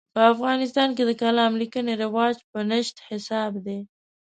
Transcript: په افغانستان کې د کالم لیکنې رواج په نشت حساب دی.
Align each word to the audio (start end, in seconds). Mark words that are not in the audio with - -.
په 0.13 0.21
افغانستان 0.33 0.89
کې 0.95 1.03
د 1.05 1.11
کالم 1.21 1.51
لیکنې 1.61 1.93
رواج 2.03 2.35
په 2.51 2.59
نشت 2.71 2.95
حساب 3.09 3.51
دی. 3.65 3.79